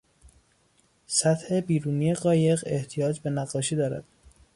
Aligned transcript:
سطح 1.07 1.59
بیرونی 1.59 2.13
قایق 2.13 2.63
احتیاج 2.65 3.19
به 3.19 3.29
نقاشی 3.29 3.75
دارد. 3.75 4.03